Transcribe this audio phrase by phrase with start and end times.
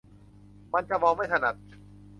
[0.73, 1.55] มันจะมองไม่ถนัด